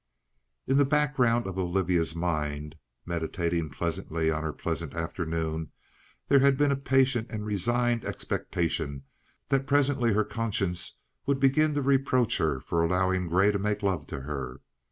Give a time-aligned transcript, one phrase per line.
[0.65, 2.73] In the background of Olivia's mind,
[3.05, 5.69] meditating pleasantly on her pleasant afternoon,
[6.27, 9.03] there had been a patient and resigned expectation
[9.49, 14.07] that presently her conscience would begin to reproach her for allowing Grey to make love
[14.07, 14.61] to her.